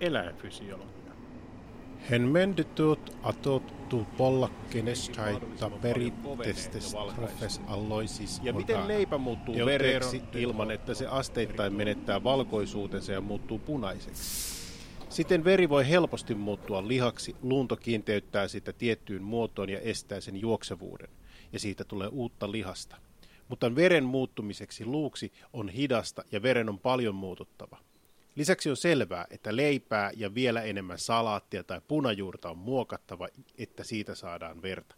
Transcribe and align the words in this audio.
eläinfysiologia. 0.00 1.12
Hen 2.10 2.22
menditut 2.22 3.16
atottu 3.22 4.06
pollakkenestaita 4.16 5.70
perittestes 5.70 6.96
profes 7.14 7.60
alloisis 7.66 8.40
Ja 8.42 8.52
miten 8.52 8.88
leipä 8.88 9.18
muuttuu 9.18 9.54
vereksi 9.66 10.22
ilman, 10.34 10.70
että 10.70 10.94
se 10.94 11.06
asteittain 11.06 11.72
menettää 11.72 12.24
valkoisuutensa 12.24 13.12
ja 13.12 13.20
muuttuu 13.20 13.58
punaiseksi? 13.58 14.58
Siten 15.08 15.44
veri 15.44 15.68
voi 15.68 15.88
helposti 15.88 16.34
muuttua 16.34 16.88
lihaksi, 16.88 17.36
luunto 17.42 17.76
kiinteyttää 17.76 18.48
sitä 18.48 18.72
tiettyyn 18.72 19.22
muotoon 19.22 19.70
ja 19.70 19.80
estää 19.80 20.20
sen 20.20 20.36
juoksevuuden, 20.36 21.08
ja 21.52 21.58
siitä 21.58 21.84
tulee 21.84 22.08
uutta 22.08 22.52
lihasta. 22.52 22.96
Mutta 23.48 23.74
veren 23.74 24.04
muuttumiseksi 24.04 24.84
luuksi 24.84 25.32
on 25.52 25.68
hidasta 25.68 26.24
ja 26.32 26.42
veren 26.42 26.68
on 26.68 26.78
paljon 26.78 27.14
muututtava. 27.14 27.78
Lisäksi 28.38 28.70
on 28.70 28.76
selvää, 28.76 29.26
että 29.30 29.56
leipää 29.56 30.10
ja 30.16 30.34
vielä 30.34 30.62
enemmän 30.62 30.98
salaattia 30.98 31.64
tai 31.64 31.80
punajuurta 31.88 32.50
on 32.50 32.58
muokattava, 32.58 33.28
että 33.58 33.84
siitä 33.84 34.14
saadaan 34.14 34.62
verta. 34.62 34.94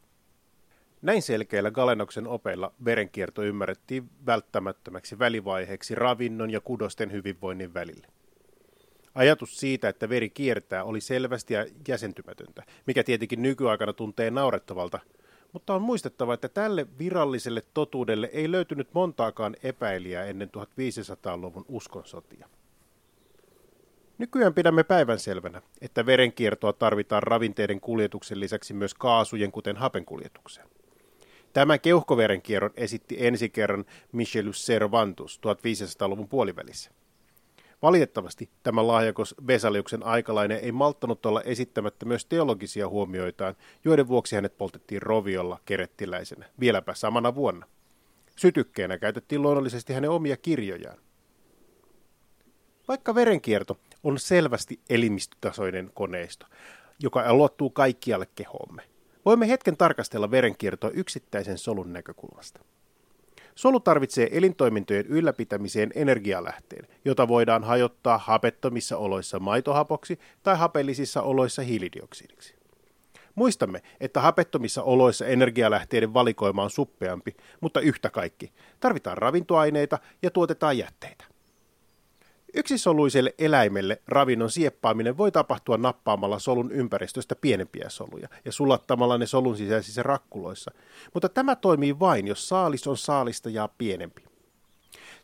Näin 1.02 1.22
selkeillä 1.22 1.70
Galenoksen 1.70 2.26
opeilla 2.26 2.72
verenkierto 2.84 3.42
ymmärrettiin 3.42 4.10
välttämättömäksi 4.26 5.18
välivaiheeksi 5.18 5.94
ravinnon 5.94 6.50
ja 6.50 6.60
kudosten 6.60 7.12
hyvinvoinnin 7.12 7.74
välille. 7.74 8.06
Ajatus 9.14 9.60
siitä, 9.60 9.88
että 9.88 10.08
veri 10.08 10.30
kiertää, 10.30 10.84
oli 10.84 11.00
selvästi 11.00 11.54
ja 11.54 11.66
jäsentymätöntä, 11.88 12.62
mikä 12.86 13.04
tietenkin 13.04 13.42
nykyaikana 13.42 13.92
tuntee 13.92 14.30
naurettavalta, 14.30 14.98
mutta 15.52 15.74
on 15.74 15.82
muistettava, 15.82 16.34
että 16.34 16.48
tälle 16.48 16.86
viralliselle 16.98 17.62
totuudelle 17.74 18.30
ei 18.32 18.50
löytynyt 18.50 18.94
montaakaan 18.94 19.56
epäilijää 19.62 20.24
ennen 20.24 20.50
1500-luvun 20.56 21.64
uskonsotia. 21.68 22.48
Nykyään 24.20 24.54
pidämme 24.54 24.84
päivän 24.84 25.18
selvänä, 25.18 25.62
että 25.80 26.06
verenkiertoa 26.06 26.72
tarvitaan 26.72 27.22
ravinteiden 27.22 27.80
kuljetuksen 27.80 28.40
lisäksi 28.40 28.74
myös 28.74 28.94
kaasujen, 28.94 29.52
kuten 29.52 29.76
hapen 29.76 30.04
kuljetukseen. 30.04 30.68
Tämän 31.52 31.80
keuhkoverenkierron 31.80 32.70
esitti 32.76 33.16
ensi 33.26 33.48
kerran 33.48 33.84
Michelus 34.12 34.66
Cervantus 34.66 35.40
1500-luvun 35.46 36.28
puolivälissä. 36.28 36.90
Valitettavasti 37.82 38.50
tämä 38.62 38.86
lahjakos 38.86 39.34
Vesaliuksen 39.46 40.06
aikalainen 40.06 40.58
ei 40.58 40.72
malttanut 40.72 41.26
olla 41.26 41.42
esittämättä 41.42 42.06
myös 42.06 42.24
teologisia 42.24 42.88
huomioitaan, 42.88 43.54
joiden 43.84 44.08
vuoksi 44.08 44.36
hänet 44.36 44.58
poltettiin 44.58 45.02
roviolla 45.02 45.58
kerettiläisenä, 45.64 46.46
vieläpä 46.60 46.94
samana 46.94 47.34
vuonna. 47.34 47.66
Sytykkeenä 48.36 48.98
käytettiin 48.98 49.42
luonnollisesti 49.42 49.92
hänen 49.92 50.10
omia 50.10 50.36
kirjojaan. 50.36 50.98
Vaikka 52.88 53.14
verenkierto 53.14 53.78
on 54.04 54.18
selvästi 54.18 54.80
elimistötasoinen 54.90 55.90
koneisto, 55.94 56.46
joka 57.00 57.34
luottuu 57.34 57.70
kaikkialle 57.70 58.26
kehomme, 58.34 58.82
voimme 59.24 59.48
hetken 59.48 59.76
tarkastella 59.76 60.30
verenkiertoa 60.30 60.90
yksittäisen 60.90 61.58
solun 61.58 61.92
näkökulmasta. 61.92 62.60
Solu 63.54 63.80
tarvitsee 63.80 64.28
elintoimintojen 64.32 65.06
ylläpitämiseen 65.06 65.90
energialähteen, 65.94 66.86
jota 67.04 67.28
voidaan 67.28 67.64
hajottaa 67.64 68.18
hapettomissa 68.18 68.96
oloissa 68.96 69.38
maitohapoksi 69.38 70.18
tai 70.42 70.56
hapellisissa 70.56 71.22
oloissa 71.22 71.62
hiilidioksidiksi. 71.62 72.54
Muistamme, 73.34 73.82
että 74.00 74.20
hapettomissa 74.20 74.82
oloissa 74.82 75.26
energialähteiden 75.26 76.14
valikoima 76.14 76.62
on 76.62 76.70
suppeampi, 76.70 77.36
mutta 77.60 77.80
yhtä 77.80 78.10
kaikki. 78.10 78.52
Tarvitaan 78.80 79.18
ravintoaineita 79.18 79.98
ja 80.22 80.30
tuotetaan 80.30 80.78
jätteitä. 80.78 81.24
Yksisoluiselle 82.54 83.34
eläimelle 83.38 84.02
ravinnon 84.08 84.50
sieppaaminen 84.50 85.16
voi 85.18 85.32
tapahtua 85.32 85.76
nappaamalla 85.76 86.38
solun 86.38 86.72
ympäristöstä 86.72 87.36
pienempiä 87.36 87.88
soluja 87.88 88.28
ja 88.44 88.52
sulattamalla 88.52 89.18
ne 89.18 89.26
solun 89.26 89.56
sisäisissä 89.56 90.02
rakkuloissa, 90.02 90.70
mutta 91.14 91.28
tämä 91.28 91.56
toimii 91.56 91.98
vain, 91.98 92.26
jos 92.26 92.48
saalis 92.48 92.86
on 92.86 92.96
saalista 92.96 93.50
ja 93.50 93.68
pienempi. 93.78 94.22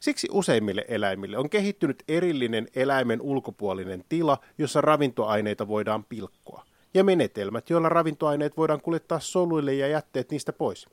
Siksi 0.00 0.28
useimmille 0.30 0.84
eläimille 0.88 1.38
on 1.38 1.50
kehittynyt 1.50 2.02
erillinen 2.08 2.68
eläimen 2.74 3.20
ulkopuolinen 3.20 4.04
tila, 4.08 4.38
jossa 4.58 4.80
ravintoaineita 4.80 5.68
voidaan 5.68 6.04
pilkkoa, 6.04 6.64
ja 6.94 7.04
menetelmät, 7.04 7.70
joilla 7.70 7.88
ravintoaineet 7.88 8.56
voidaan 8.56 8.80
kuljettaa 8.80 9.20
soluille 9.20 9.74
ja 9.74 9.88
jätteet 9.88 10.30
niistä 10.30 10.52
pois. 10.52 10.88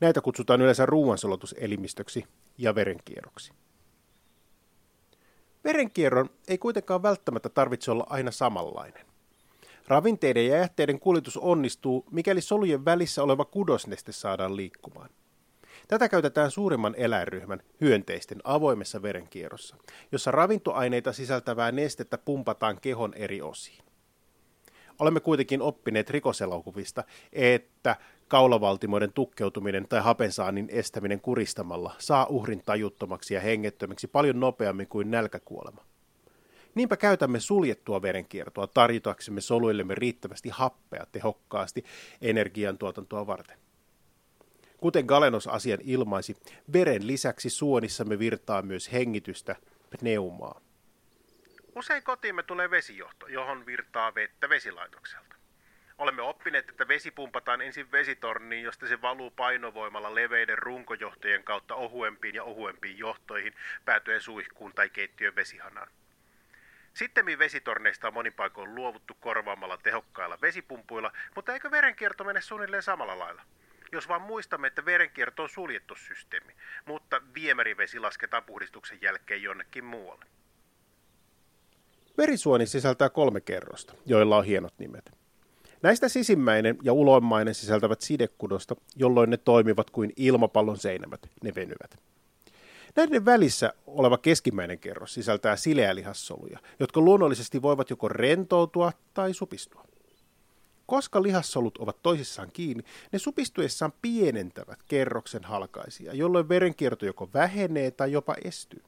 Näitä 0.00 0.20
kutsutaan 0.20 0.62
yleensä 0.62 0.86
ruoansulatuselimistöksi 0.86 2.24
ja 2.58 2.74
verenkierroksi. 2.74 3.52
Verenkierron 5.66 6.30
ei 6.48 6.58
kuitenkaan 6.58 7.02
välttämättä 7.02 7.48
tarvitse 7.48 7.90
olla 7.90 8.06
aina 8.10 8.30
samanlainen. 8.30 9.06
Ravinteiden 9.88 10.46
ja 10.46 10.56
jätteiden 10.56 11.00
kuljetus 11.00 11.36
onnistuu, 11.36 12.04
mikäli 12.10 12.40
solujen 12.40 12.84
välissä 12.84 13.22
oleva 13.22 13.44
kudosneste 13.44 14.12
saadaan 14.12 14.56
liikkumaan. 14.56 15.10
Tätä 15.88 16.08
käytetään 16.08 16.50
suurimman 16.50 16.94
eläinryhmän, 16.98 17.62
hyönteisten, 17.80 18.40
avoimessa 18.44 19.02
verenkierrossa, 19.02 19.76
jossa 20.12 20.30
ravintoaineita 20.30 21.12
sisältävää 21.12 21.72
nestettä 21.72 22.18
pumpataan 22.18 22.80
kehon 22.80 23.14
eri 23.14 23.42
osiin. 23.42 23.84
Olemme 24.98 25.20
kuitenkin 25.20 25.62
oppineet 25.62 26.10
rikoselokuvista, 26.10 27.04
että 27.32 27.96
kaulavaltimoiden 28.28 29.12
tukkeutuminen 29.12 29.88
tai 29.88 30.00
hapensaannin 30.02 30.68
estäminen 30.70 31.20
kuristamalla 31.20 31.94
saa 31.98 32.26
uhrin 32.26 32.62
tajuttomaksi 32.66 33.34
ja 33.34 33.40
hengettömäksi 33.40 34.08
paljon 34.08 34.40
nopeammin 34.40 34.88
kuin 34.88 35.10
nälkäkuolema. 35.10 35.84
Niinpä 36.74 36.96
käytämme 36.96 37.40
suljettua 37.40 38.02
verenkiertoa 38.02 38.66
tarjotaksemme 38.66 39.40
soluillemme 39.40 39.94
riittävästi 39.94 40.48
happea 40.48 41.06
tehokkaasti 41.12 41.84
energiantuotantoa 42.20 43.26
varten. 43.26 43.58
Kuten 44.76 45.04
Galenos 45.04 45.46
asian 45.46 45.78
ilmaisi, 45.82 46.36
veren 46.72 47.06
lisäksi 47.06 47.50
suonissamme 47.50 48.18
virtaa 48.18 48.62
myös 48.62 48.92
hengitystä, 48.92 49.56
pneumaa. 49.90 50.60
Usein 51.74 52.02
kotiimme 52.02 52.42
tulee 52.42 52.70
vesijohto, 52.70 53.26
johon 53.26 53.66
virtaa 53.66 54.14
vettä 54.14 54.48
vesilaitokselta. 54.48 55.25
Olemme 55.98 56.22
oppineet, 56.22 56.68
että 56.68 56.88
vesi 56.88 57.10
pumpataan 57.10 57.60
ensin 57.62 57.92
vesitorniin, 57.92 58.62
josta 58.62 58.86
se 58.86 59.02
valuu 59.02 59.30
painovoimalla 59.30 60.14
leveiden 60.14 60.58
runkojohtojen 60.58 61.44
kautta 61.44 61.74
ohuempiin 61.74 62.34
ja 62.34 62.44
ohuempiin 62.44 62.98
johtoihin, 62.98 63.54
päätyen 63.84 64.20
suihkuun 64.20 64.72
tai 64.74 64.90
keittiön 64.90 65.36
vesihanaan. 65.36 65.88
Sittemmin 66.94 67.38
vesitorneista 67.38 68.08
on 68.08 68.14
monin 68.14 68.32
paikoin 68.32 68.74
luovuttu 68.74 69.14
korvaamalla 69.20 69.78
tehokkailla 69.78 70.38
vesipumpuilla, 70.42 71.12
mutta 71.34 71.52
eikö 71.52 71.70
verenkierto 71.70 72.24
mene 72.24 72.40
suunnilleen 72.40 72.82
samalla 72.82 73.18
lailla? 73.18 73.42
Jos 73.92 74.08
vaan 74.08 74.22
muistamme, 74.22 74.66
että 74.66 74.84
verenkierto 74.84 75.42
on 75.42 75.48
suljettu 75.48 75.94
systeemi, 75.94 76.52
mutta 76.84 77.20
viemärivesi 77.34 77.98
lasketaan 77.98 78.44
puhdistuksen 78.44 78.98
jälkeen 79.02 79.42
jonnekin 79.42 79.84
muualle. 79.84 80.24
Verisuoni 82.18 82.66
sisältää 82.66 83.08
kolme 83.08 83.40
kerrosta, 83.40 83.94
joilla 84.06 84.36
on 84.36 84.44
hienot 84.44 84.78
nimet. 84.78 85.25
Näistä 85.82 86.08
sisimmäinen 86.08 86.78
ja 86.82 86.92
uloimmainen 86.92 87.54
sisältävät 87.54 88.00
sidekudosta, 88.00 88.76
jolloin 88.96 89.30
ne 89.30 89.36
toimivat 89.36 89.90
kuin 89.90 90.12
ilmapallon 90.16 90.78
seinämät, 90.78 91.30
ne 91.42 91.54
venyvät. 91.54 91.98
Näiden 92.96 93.24
välissä 93.24 93.72
oleva 93.86 94.18
keskimmäinen 94.18 94.78
kerros 94.78 95.14
sisältää 95.14 95.56
sileälihassoluja, 95.56 96.58
jotka 96.80 97.00
luonnollisesti 97.00 97.62
voivat 97.62 97.90
joko 97.90 98.08
rentoutua 98.08 98.92
tai 99.14 99.34
supistua. 99.34 99.84
Koska 100.86 101.22
lihassolut 101.22 101.78
ovat 101.78 102.02
toisissaan 102.02 102.48
kiinni, 102.52 102.84
ne 103.12 103.18
supistuessaan 103.18 103.92
pienentävät 104.02 104.78
kerroksen 104.88 105.44
halkaisia, 105.44 106.14
jolloin 106.14 106.48
verenkierto 106.48 107.06
joko 107.06 107.30
vähenee 107.34 107.90
tai 107.90 108.12
jopa 108.12 108.34
estyy. 108.44 108.82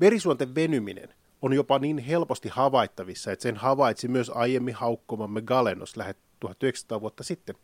Verisuonten 0.00 0.54
venyminen 0.54 1.08
jopa 1.52 1.78
niin 1.78 1.98
helposti 1.98 2.48
havaittavissa, 2.48 3.32
että 3.32 3.42
sen 3.42 3.56
havaitsi 3.56 4.08
myös 4.08 4.30
aiemmin 4.34 4.74
haukkomamme 4.74 5.42
Galenos 5.42 5.96
lähet 5.96 6.18
1900 6.40 7.00
vuotta 7.00 7.22
sitten. 7.22 7.54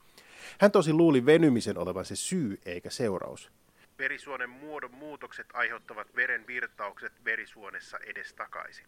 Hän 0.61 0.71
tosi 0.71 0.93
luuli 0.93 1.27
venymisen 1.27 1.79
olevan 1.79 2.05
se 2.05 2.17
syy 2.17 2.61
eikä 2.65 2.91
seuraus. 2.91 3.51
Verisuonen 3.99 4.51
muodon 4.51 4.95
muutokset 4.95 5.47
aiheuttavat 5.53 6.17
veren 6.17 6.47
virtaukset 6.47 7.13
verisuonessa 7.25 7.99
edestakaisin. 7.99 8.87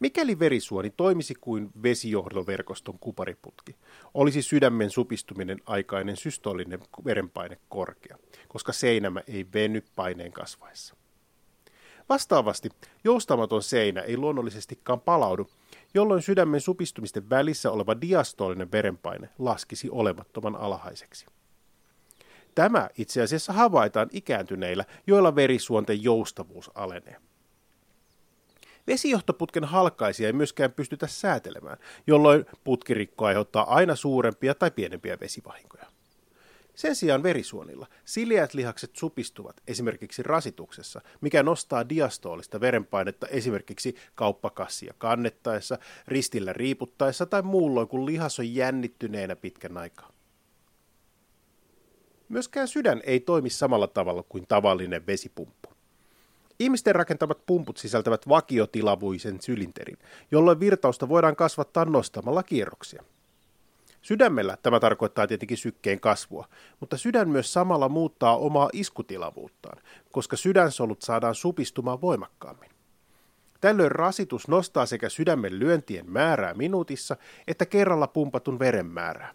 Mikäli 0.00 0.38
verisuoni 0.38 0.90
toimisi 0.90 1.34
kuin 1.40 1.70
vesijohdoverkoston 1.82 2.98
kupariputki, 2.98 3.76
olisi 4.14 4.42
sydämen 4.42 4.90
supistuminen 4.90 5.58
aikainen 5.66 6.16
systolinen 6.16 6.80
verenpaine 7.04 7.58
korkea, 7.68 8.18
koska 8.48 8.72
seinämä 8.72 9.22
ei 9.28 9.46
veny 9.54 9.82
paineen 9.96 10.32
kasvaessa. 10.32 10.96
Vastaavasti 12.08 12.70
joustamaton 13.04 13.62
seinä 13.62 14.00
ei 14.00 14.16
luonnollisestikaan 14.16 15.00
palaudu, 15.00 15.50
jolloin 15.94 16.22
sydämen 16.22 16.60
supistumisten 16.60 17.30
välissä 17.30 17.70
oleva 17.70 18.00
diastolinen 18.00 18.72
verenpaine 18.72 19.28
laskisi 19.38 19.88
olemattoman 19.90 20.56
alhaiseksi. 20.56 21.26
Tämä 22.54 22.88
itse 22.98 23.22
asiassa 23.22 23.52
havaitaan 23.52 24.08
ikääntyneillä, 24.12 24.84
joilla 25.06 25.34
verisuonten 25.34 26.02
joustavuus 26.02 26.70
alenee. 26.74 27.16
Vesijohtoputken 28.86 29.64
halkaisia 29.64 30.26
ei 30.26 30.32
myöskään 30.32 30.72
pystytä 30.72 31.06
säätelemään, 31.06 31.78
jolloin 32.06 32.46
putkirikko 32.64 33.26
aiheuttaa 33.26 33.74
aina 33.74 33.96
suurempia 33.96 34.54
tai 34.54 34.70
pienempiä 34.70 35.16
vesivahinkoja. 35.20 35.95
Sen 36.76 36.96
sijaan 36.96 37.22
verisuonilla 37.22 37.86
sileät 38.04 38.54
lihakset 38.54 38.90
supistuvat 38.96 39.56
esimerkiksi 39.66 40.22
rasituksessa, 40.22 41.00
mikä 41.20 41.42
nostaa 41.42 41.88
diastoolista 41.88 42.60
verenpainetta 42.60 43.26
esimerkiksi 43.26 43.96
kauppakassia 44.14 44.94
kannettaessa, 44.98 45.78
ristillä 46.08 46.52
riiputtaessa 46.52 47.26
tai 47.26 47.42
muulloin, 47.42 47.88
kun 47.88 48.06
lihas 48.06 48.38
on 48.38 48.54
jännittyneenä 48.54 49.36
pitkän 49.36 49.76
aikaa. 49.76 50.12
Myöskään 52.28 52.68
sydän 52.68 53.00
ei 53.04 53.20
toimi 53.20 53.50
samalla 53.50 53.86
tavalla 53.86 54.22
kuin 54.28 54.46
tavallinen 54.46 55.06
vesipumppu. 55.06 55.68
Ihmisten 56.58 56.94
rakentamat 56.94 57.46
pumput 57.46 57.76
sisältävät 57.76 58.28
vakiotilavuisen 58.28 59.40
sylinterin, 59.40 59.98
jolloin 60.30 60.60
virtausta 60.60 61.08
voidaan 61.08 61.36
kasvattaa 61.36 61.84
nostamalla 61.84 62.42
kierroksia. 62.42 63.02
Sydämellä 64.06 64.56
tämä 64.62 64.80
tarkoittaa 64.80 65.26
tietenkin 65.26 65.56
sykkeen 65.56 66.00
kasvua, 66.00 66.48
mutta 66.80 66.96
sydän 66.96 67.28
myös 67.28 67.52
samalla 67.52 67.88
muuttaa 67.88 68.36
omaa 68.36 68.70
iskutilavuuttaan, 68.72 69.82
koska 70.12 70.36
sydänsolut 70.36 71.02
saadaan 71.02 71.34
supistumaan 71.34 72.00
voimakkaammin. 72.00 72.70
Tällöin 73.60 73.92
rasitus 73.92 74.48
nostaa 74.48 74.86
sekä 74.86 75.08
sydämen 75.08 75.58
lyöntien 75.58 76.10
määrää 76.10 76.54
minuutissa 76.54 77.16
että 77.46 77.66
kerralla 77.66 78.06
pumpatun 78.06 78.58
veren 78.58 78.86
määrää. 78.86 79.34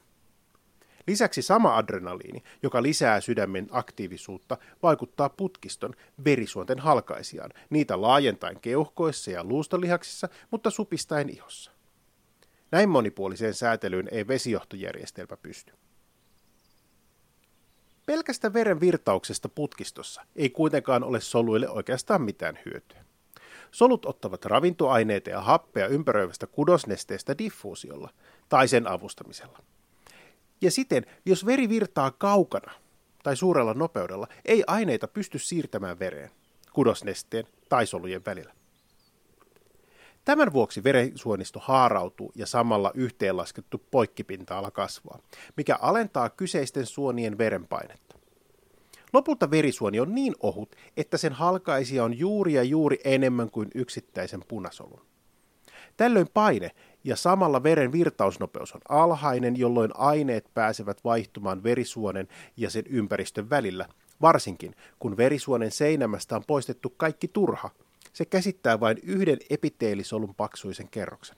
Lisäksi 1.07 1.41
sama 1.41 1.77
adrenaliini, 1.77 2.43
joka 2.63 2.83
lisää 2.83 3.21
sydämen 3.21 3.67
aktiivisuutta, 3.71 4.57
vaikuttaa 4.83 5.29
putkiston 5.29 5.93
verisuonten 6.23 6.79
halkaisijaan, 6.79 7.51
niitä 7.69 8.01
laajentaen 8.01 8.59
keuhkoissa 8.59 9.31
ja 9.31 9.43
luustolihaksissa, 9.43 10.29
mutta 10.51 10.69
supistaen 10.69 11.29
ihossa. 11.29 11.80
Näin 12.71 12.89
monipuoliseen 12.89 13.53
säätelyyn 13.53 14.07
ei 14.11 14.27
vesijohtojärjestelmä 14.27 15.37
pysty. 15.37 15.73
Pelkästä 18.05 18.53
veren 18.53 18.79
virtauksesta 18.79 19.49
putkistossa 19.49 20.21
ei 20.35 20.49
kuitenkaan 20.49 21.03
ole 21.03 21.21
soluille 21.21 21.69
oikeastaan 21.69 22.21
mitään 22.21 22.59
hyötyä. 22.65 23.05
Solut 23.71 24.05
ottavat 24.05 24.45
ravintoaineita 24.45 25.29
ja 25.29 25.41
happea 25.41 25.87
ympäröivästä 25.87 26.47
kudosnesteestä 26.47 27.37
diffuusiolla 27.37 28.09
tai 28.49 28.67
sen 28.67 28.87
avustamisella. 28.87 29.59
Ja 30.61 30.71
siten, 30.71 31.05
jos 31.25 31.45
veri 31.45 31.69
virtaa 31.69 32.11
kaukana 32.11 32.71
tai 33.23 33.35
suurella 33.35 33.73
nopeudella, 33.73 34.27
ei 34.45 34.63
aineita 34.67 35.07
pysty 35.07 35.39
siirtämään 35.39 35.99
vereen, 35.99 36.31
kudosnesteen 36.73 37.47
tai 37.69 37.87
solujen 37.87 38.25
välillä. 38.25 38.53
Tämän 40.25 40.53
vuoksi 40.53 40.83
verensuonisto 40.83 41.59
haarautuu 41.63 42.31
ja 42.35 42.45
samalla 42.45 42.91
yhteenlaskettu 42.93 43.81
poikkipinta-ala 43.91 44.71
kasvaa, 44.71 45.19
mikä 45.57 45.77
alentaa 45.81 46.29
kyseisten 46.29 46.85
suonien 46.85 47.37
verenpainetta. 47.37 48.15
Lopulta 49.13 49.51
verisuoni 49.51 49.99
on 49.99 50.15
niin 50.15 50.35
ohut, 50.39 50.75
että 50.97 51.17
sen 51.17 51.33
halkaisia 51.33 52.03
on 52.03 52.19
juuri 52.19 52.53
ja 52.53 52.63
juuri 52.63 52.99
enemmän 53.03 53.51
kuin 53.51 53.69
yksittäisen 53.75 54.41
punasolun. 54.47 55.01
Tällöin 55.97 56.27
paine 56.33 56.71
ja 57.03 57.15
samalla 57.15 57.63
veren 57.63 57.91
virtausnopeus 57.91 58.75
on 58.75 58.81
alhainen, 58.89 59.59
jolloin 59.59 59.91
aineet 59.93 60.53
pääsevät 60.53 61.03
vaihtumaan 61.03 61.63
verisuonen 61.63 62.27
ja 62.57 62.69
sen 62.69 62.83
ympäristön 62.89 63.49
välillä, 63.49 63.85
varsinkin 64.21 64.75
kun 64.99 65.17
verisuonen 65.17 65.71
seinämästä 65.71 66.35
on 66.35 66.43
poistettu 66.47 66.89
kaikki 66.89 67.27
turha. 67.27 67.69
Se 68.13 68.25
käsittää 68.25 68.79
vain 68.79 68.97
yhden 69.03 69.37
epiteelisolun 69.49 70.35
paksuisen 70.35 70.89
kerroksen. 70.89 71.37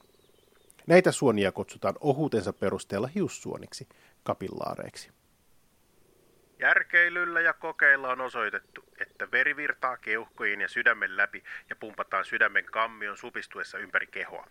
Näitä 0.88 1.12
suonia 1.12 1.52
kutsutaan 1.52 1.96
ohuutensa 2.00 2.54
perusteella 2.54 3.08
hiussuoniksi, 3.08 3.88
kapillaareiksi. 4.24 5.12
Järkeilyllä 6.60 7.42
ja 7.42 7.54
kokeilla 7.54 8.10
on 8.10 8.22
osoitettu, 8.22 8.84
että 9.00 9.32
veri 9.32 9.56
virtaa 9.56 9.98
keuhkojen 9.98 10.62
ja 10.62 10.68
sydämen 10.68 11.18
läpi 11.18 11.44
ja 11.70 11.76
pumpataan 11.76 12.26
sydämen 12.26 12.66
kammion 12.66 13.18
supistuessa 13.18 13.78
ympäri 13.78 14.08
kehoa. 14.08 14.48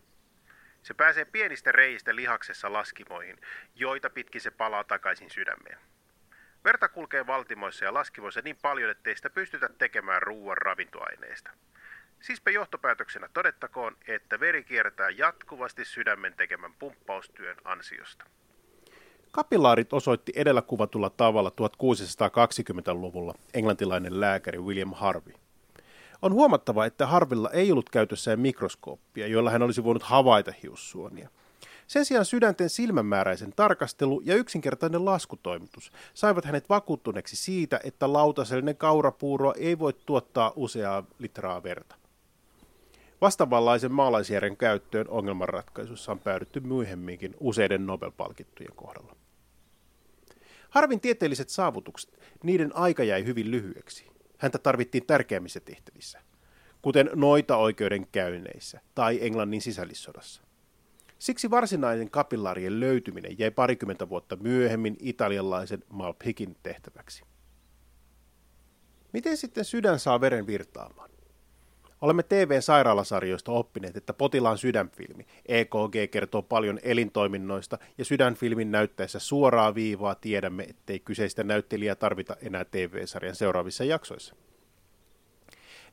Se 0.83 0.95
pääsee 0.95 1.25
pienistä 1.25 1.73
reistä 1.73 2.17
lihaksessa 2.17 2.73
laskimoihin, 2.73 3.37
joita 3.75 4.11
pitkin 4.11 4.41
se 4.41 4.51
palaa 4.51 4.85
takaisin 4.85 5.31
sydämeen. 5.31 5.79
Verta 6.65 6.89
kulkee 6.89 7.27
valtimoissa 7.27 7.85
ja 7.85 7.95
laskivoissa 7.95 8.41
niin 8.45 8.57
paljon, 8.63 8.91
ettei 8.91 9.17
sitä 9.17 9.31
pystytä 9.31 9.69
tekemään 9.79 10.23
ruoan 10.23 10.57
ravintoaineista. 10.57 11.51
Siispä 12.23 12.51
johtopäätöksenä 12.51 13.29
todettakoon, 13.33 13.97
että 14.09 14.41
veri 14.41 14.65
kiertää 14.65 15.11
jatkuvasti 15.11 15.85
sydämen 15.85 16.35
tekemän 16.37 16.75
pumppaustyön 16.79 17.57
ansiosta. 17.65 18.25
Kapillaarit 19.31 19.93
osoitti 19.93 20.33
edellä 20.37 20.63
kuvatulla 20.63 21.11
tavalla 21.11 21.51
1620-luvulla 21.51 23.35
englantilainen 23.55 24.21
lääkäri 24.21 24.59
William 24.59 24.93
Harvey. 24.93 25.35
On 26.23 26.33
huomattava, 26.33 26.87
että 26.87 27.07
Harvilla 27.07 27.51
ei 27.51 27.73
ollut 27.73 27.91
käytössään 27.91 28.41
mikroskooppia, 28.41 29.27
jolla 29.27 29.51
hän 29.51 29.63
olisi 29.63 29.85
voinut 29.85 30.03
havaita 30.03 30.53
hiussuonia. 30.63 31.29
Sen 31.87 32.05
sijaan 32.05 32.25
sydänten 32.25 32.71
silmämääräisen 32.71 33.53
tarkastelu 33.57 34.23
ja 34.25 34.35
yksinkertainen 34.35 35.05
laskutoimitus 35.05 35.93
saivat 36.15 36.45
hänet 36.45 36.69
vakuuttuneeksi 36.69 37.37
siitä, 37.37 37.81
että 37.85 38.13
lautasellinen 38.13 38.77
kaurapuuro 38.77 39.55
ei 39.57 39.79
voi 39.79 39.93
tuottaa 40.07 40.53
useaa 40.57 41.05
litraa 41.19 41.63
verta. 41.63 42.02
Vastaavallaisen 43.23 43.93
maalaisjärjen 43.93 44.57
käyttöön 44.57 45.09
ongelmanratkaisussa 45.09 46.13
on 46.13 46.19
päädytty 46.19 46.61
myöhemminkin 46.61 47.35
useiden 47.41 47.87
Nobel-palkittujen 47.87 48.73
kohdalla. 48.77 49.17
Harvin 50.71 51.01
tieteelliset 51.01 51.49
saavutukset, 51.49 52.19
niiden 52.43 52.77
aika 52.77 53.05
jäi 53.05 53.25
hyvin 53.25 53.51
lyhyeksi. 53.51 54.07
Häntä 54.39 54.59
tarvittiin 54.59 55.07
tärkeimmissä 55.07 55.61
tehtävissä, 55.61 56.21
kuten 56.83 57.11
noita 57.15 57.57
oikeudenkäynneissä 57.57 58.81
tai 58.95 59.19
Englannin 59.27 59.63
sisällissodassa. 59.63 60.43
Siksi 61.19 61.51
varsinainen 61.51 62.11
kapillaarien 62.11 62.81
löytyminen 62.81 63.39
jäi 63.39 63.51
parikymmentä 63.51 64.09
vuotta 64.09 64.37
myöhemmin 64.37 64.97
italialaisen 65.01 65.85
Malpichin 65.89 66.57
tehtäväksi. 66.63 67.23
Miten 69.13 69.37
sitten 69.37 69.65
sydän 69.65 69.99
saa 69.99 70.21
veren 70.21 70.47
virtaamaan? 70.47 71.12
Olemme 72.03 72.23
TV-sairaalasarjoista 72.23 73.53
oppineet, 73.53 73.97
että 73.97 74.13
potilaan 74.13 74.59
sydänfilmi, 74.59 75.27
EKG, 75.47 76.11
kertoo 76.11 76.43
paljon 76.43 76.79
elintoiminnoista 76.83 77.79
ja 77.99 78.05
sydänfilmin 78.05 78.71
näyttäessä 78.71 79.19
suoraa 79.19 79.75
viivaa 79.75 80.15
tiedämme, 80.15 80.63
ettei 80.63 81.01
kyseistä 81.01 81.45
näyttelijää 81.45 81.95
tarvita 81.95 82.37
enää 82.43 82.65
TV-sarjan 82.65 83.35
seuraavissa 83.35 83.85
jaksoissa. 83.85 84.35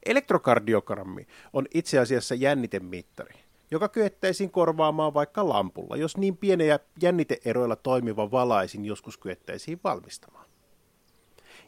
Elektrokardiogrammi 0.06 1.28
on 1.54 1.66
itse 1.74 2.00
asiassa 2.00 2.36
jännitemittari, 2.36 3.34
joka 3.72 3.90
kyettäisiin 3.90 4.52
korvaamaan 4.52 5.14
vaikka 5.14 5.50
lampulla, 5.50 5.98
jos 5.98 6.18
niin 6.18 6.38
pienejä 6.38 6.80
jänniteeroilla 7.02 7.76
toimiva 7.76 8.32
valaisin 8.32 8.86
joskus 8.86 9.18
kyettäisiin 9.18 9.80
valmistamaan. 9.84 10.49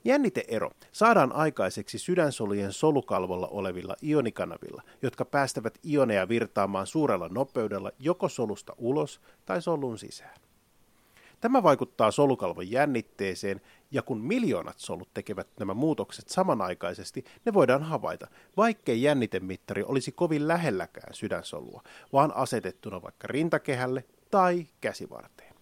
Jänniteero 0.04 0.72
saadaan 0.92 1.32
aikaiseksi 1.32 1.98
sydänsolujen 1.98 2.74
solukalvolla 2.74 3.48
olevilla 3.48 3.96
ionikanavilla, 4.04 4.84
jotka 5.02 5.26
päästävät 5.26 5.80
ioneja 5.86 6.30
virtaamaan 6.30 6.88
suurella 6.88 7.30
nopeudella 7.30 7.92
joko 8.00 8.30
solusta 8.30 8.74
ulos 8.78 9.22
tai 9.46 9.62
solun 9.62 9.98
sisään. 9.98 10.36
Tämä 11.42 11.64
vaikuttaa 11.64 12.12
solukalvon 12.12 12.72
jännitteeseen, 12.72 13.62
ja 13.92 14.02
kun 14.02 14.22
miljoonat 14.22 14.80
solut 14.80 15.14
tekevät 15.14 15.48
nämä 15.60 15.74
muutokset 15.74 16.30
samanaikaisesti, 16.30 17.26
ne 17.46 17.54
voidaan 17.54 17.84
havaita, 17.84 18.28
vaikkei 18.58 19.02
jännitemittari 19.02 19.84
olisi 19.84 20.12
kovin 20.12 20.48
lähelläkään 20.48 21.14
sydänsolua, 21.14 21.84
vaan 22.14 22.36
asetettuna 22.36 23.02
vaikka 23.02 23.28
rintakehälle 23.28 24.04
tai 24.32 24.68
käsivarteen. 24.82 25.56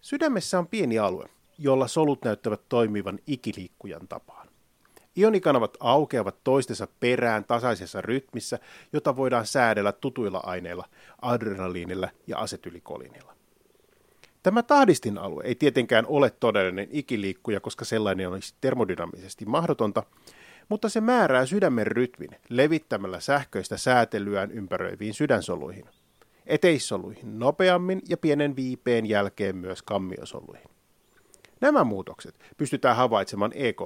Sydämessä 0.00 0.58
on 0.58 0.66
pieni 0.68 0.98
alue, 0.98 1.28
jolla 1.58 1.88
solut 1.88 2.24
näyttävät 2.24 2.60
toimivan 2.68 3.18
ikiliikkujan 3.26 4.08
tapaan. 4.08 4.48
Ionikanavat 5.18 5.76
aukeavat 5.80 6.36
toistensa 6.44 6.88
perään 7.00 7.44
tasaisessa 7.44 8.00
rytmissä, 8.00 8.58
jota 8.92 9.16
voidaan 9.16 9.46
säädellä 9.46 9.92
tutuilla 9.92 10.40
aineilla, 10.42 10.84
adrenaliinilla 11.22 12.08
ja 12.26 12.38
asetylikoliinilla. 12.38 13.36
Tämä 14.42 14.62
tahdistin 14.62 15.18
alue 15.18 15.44
ei 15.44 15.54
tietenkään 15.54 16.06
ole 16.06 16.30
todellinen 16.30 16.88
ikiliikkuja, 16.90 17.60
koska 17.60 17.84
sellainen 17.84 18.28
olisi 18.28 18.54
termodynamisesti 18.60 19.44
mahdotonta, 19.44 20.02
mutta 20.68 20.88
se 20.88 21.00
määrää 21.00 21.46
sydämen 21.46 21.86
rytmin 21.86 22.30
levittämällä 22.48 23.20
sähköistä 23.20 23.76
säätelyään 23.76 24.50
ympäröiviin 24.50 25.14
sydänsoluihin, 25.14 25.84
eteissoluihin 26.46 27.38
nopeammin 27.38 28.02
ja 28.08 28.16
pienen 28.16 28.56
viipeen 28.56 29.06
jälkeen 29.06 29.56
myös 29.56 29.82
kammiosoluihin. 29.82 30.75
Nämä 31.60 31.84
muutokset 31.84 32.38
pystytään 32.56 32.96
havaitsemaan 32.96 33.52
ekg 33.54 33.80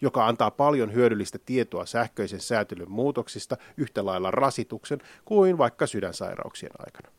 joka 0.00 0.26
antaa 0.26 0.50
paljon 0.50 0.94
hyödyllistä 0.94 1.38
tietoa 1.46 1.86
sähköisen 1.86 2.40
säätelyn 2.40 2.90
muutoksista 2.90 3.56
yhtä 3.76 4.04
lailla 4.04 4.30
rasituksen 4.30 4.98
kuin 5.24 5.58
vaikka 5.58 5.86
sydänsairauksien 5.86 6.72
aikana. 6.78 7.12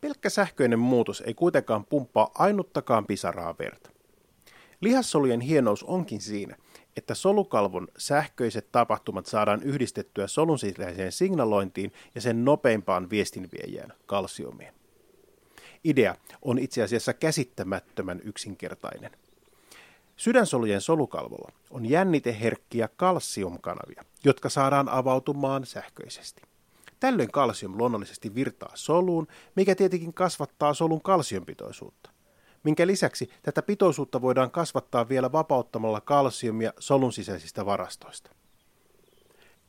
Pelkkä 0.00 0.30
sähköinen 0.30 0.78
muutos 0.78 1.22
ei 1.26 1.34
kuitenkaan 1.34 1.84
pumppaa 1.84 2.30
ainuttakaan 2.34 3.06
pisaraa 3.06 3.54
verta. 3.58 3.90
Lihassolujen 4.80 5.40
hienous 5.40 5.82
onkin 5.82 6.20
siinä, 6.20 6.56
että 6.96 7.14
solukalvon 7.14 7.88
sähköiset 7.98 8.72
tapahtumat 8.72 9.26
saadaan 9.26 9.62
yhdistettyä 9.62 10.26
solun 10.26 10.58
sisäiseen 10.58 11.12
signalointiin 11.12 11.92
ja 12.14 12.20
sen 12.20 12.44
nopeimpaan 12.44 13.10
viestinviejään, 13.10 13.92
kalsiumiin. 14.06 14.85
Idea 15.88 16.14
on 16.42 16.58
itse 16.58 16.82
asiassa 16.82 17.14
käsittämättömän 17.14 18.20
yksinkertainen. 18.24 19.10
Sydänsolujen 20.16 20.80
solukalvolla 20.80 21.52
on 21.70 21.86
jänniteherkkiä 21.86 22.88
kalsiumkanavia, 22.96 24.04
jotka 24.24 24.48
saadaan 24.48 24.88
avautumaan 24.88 25.66
sähköisesti. 25.66 26.42
Tällöin 27.00 27.32
kalsium 27.32 27.78
luonnollisesti 27.78 28.34
virtaa 28.34 28.72
soluun, 28.74 29.26
mikä 29.54 29.74
tietenkin 29.74 30.14
kasvattaa 30.14 30.74
solun 30.74 31.02
kalsiumpitoisuutta 31.02 32.10
minkä 32.66 32.86
lisäksi 32.86 33.30
tätä 33.42 33.62
pitoisuutta 33.62 34.22
voidaan 34.22 34.50
kasvattaa 34.50 35.08
vielä 35.08 35.32
vapauttamalla 35.32 36.00
kalsiumia 36.00 36.72
solun 36.78 37.12
sisäisistä 37.12 37.66
varastoista. 37.66 38.30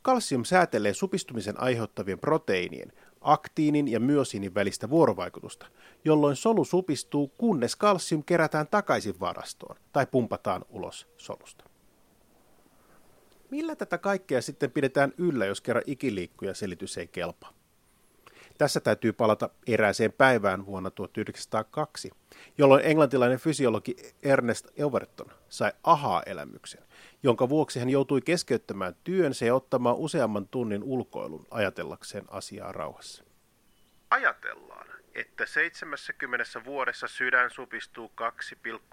Kalsium 0.01 0.43
säätelee 0.45 0.93
supistumisen 0.93 1.61
aiheuttavien 1.61 2.19
proteiinien, 2.19 2.91
aktiinin 3.31 3.87
ja 3.87 3.99
myosiinin 3.99 4.55
välistä 4.55 4.89
vuorovaikutusta, 4.89 5.67
jolloin 6.05 6.35
solu 6.35 6.65
supistuu, 6.65 7.27
kunnes 7.27 7.75
kalsium 7.75 8.23
kerätään 8.23 8.67
takaisin 8.67 9.19
varastoon 9.19 9.75
tai 9.93 10.05
pumpataan 10.05 10.65
ulos 10.69 11.07
solusta. 11.17 11.63
Millä 13.51 13.75
tätä 13.75 13.97
kaikkea 13.97 14.41
sitten 14.41 14.71
pidetään 14.71 15.13
yllä, 15.17 15.45
jos 15.45 15.61
kerran 15.61 15.83
ikiliikkuja 15.87 16.53
selitys 16.53 16.97
ei 16.97 17.07
kelpaa? 17.07 17.56
Tässä 18.57 18.79
täytyy 18.79 19.13
palata 19.13 19.49
erääseen 19.67 20.13
päivään 20.13 20.65
vuonna 20.65 20.91
1902, 20.91 22.11
jolloin 22.57 22.85
englantilainen 22.85 23.39
fysiologi 23.39 23.95
Ernest 24.23 24.67
Overton 24.83 25.31
sai 25.49 25.71
aha-elämyksen, 25.83 26.83
jonka 27.23 27.49
vuoksi 27.49 27.79
hän 27.79 27.89
joutui 27.89 28.21
keskeyttämään 28.21 28.95
työnsä 29.03 29.45
ja 29.45 29.55
ottamaan 29.55 29.95
useamman 29.95 30.47
tunnin 30.47 30.83
ulkoilun 30.83 31.47
ajatellakseen 31.51 32.25
asiaa 32.27 32.71
rauhassa. 32.71 33.23
Ajatellaan, 34.09 34.87
että 35.15 35.45
70 35.45 36.65
vuodessa 36.65 37.07
sydän 37.07 37.51
supistuu 37.51 38.11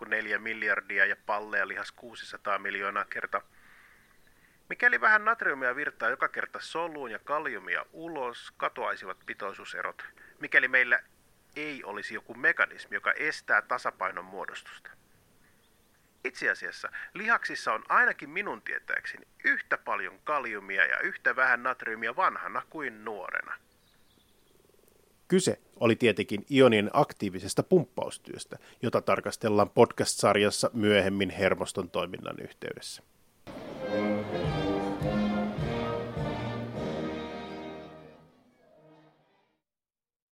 2,4 0.05 0.39
miljardia 0.39 1.07
ja 1.07 1.17
palleja 1.27 1.69
lihas 1.69 1.93
600 1.93 2.59
miljoonaa 2.59 3.05
kertaa– 3.05 3.43
Mikäli 4.69 5.01
vähän 5.01 5.25
natriumia 5.25 5.77
virtaa 5.77 6.11
joka 6.11 6.29
kerta 6.29 6.59
soluun 6.63 7.11
ja 7.11 7.19
kaliumia 7.19 7.87
ulos, 7.93 8.53
katoaisivat 8.57 9.17
pitoisuuserot, 9.27 10.05
mikäli 10.41 10.69
meillä 10.69 11.03
ei 11.57 11.85
olisi 11.85 12.15
joku 12.15 12.35
mekanismi, 12.35 12.97
joka 12.97 13.13
estää 13.13 13.63
tasapainon 13.63 14.25
muodostusta. 14.25 14.91
Itse 16.25 16.51
asiassa 16.51 16.89
lihaksissa 17.15 17.73
on 17.73 17.83
ainakin 17.89 18.31
minun 18.31 18.63
tietääkseni 18.63 19.27
yhtä 19.45 19.79
paljon 19.79 20.21
kaliumia 20.25 20.87
ja 20.87 21.01
yhtä 21.01 21.37
vähän 21.37 21.63
natriumia 21.63 22.17
vanhana 22.17 22.63
kuin 22.71 23.05
nuorena. 23.05 23.55
Kyse 25.29 25.59
oli 25.81 25.97
tietenkin 25.97 26.47
ionien 26.51 26.91
aktiivisesta 26.93 27.63
pumppaustyöstä, 27.63 28.59
jota 28.83 29.01
tarkastellaan 29.01 29.71
podcast-sarjassa 29.71 30.71
myöhemmin 30.73 31.31
hermoston 31.31 31.91
toiminnan 31.91 32.37
yhteydessä. 32.41 33.03